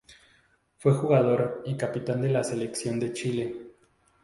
Fue 0.79 0.93
jugador 0.95 1.61
y 1.63 1.77
capitán 1.77 2.23
de 2.23 2.29
la 2.31 2.43
selección 2.43 2.99
de 2.99 3.13
Chile. 3.13 3.55